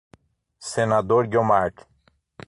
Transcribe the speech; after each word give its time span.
Senador 0.57 1.27
Guiomard 1.29 1.85